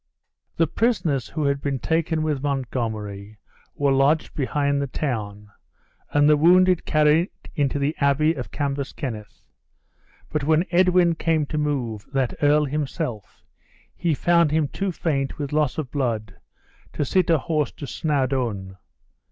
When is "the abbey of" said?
7.77-8.49